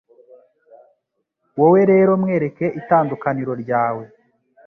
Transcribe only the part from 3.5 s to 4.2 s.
ryawe